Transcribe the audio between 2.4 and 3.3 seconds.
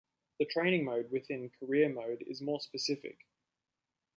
more specific.